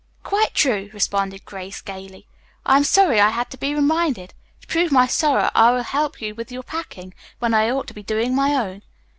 [0.23, 2.25] "Quite true," responded Grace gaily.
[2.65, 4.33] "I am sorry I had to be reminded.
[4.61, 7.93] To prove my sorrow I will help you with your packing, when I ought to
[7.93, 8.81] be doing my own."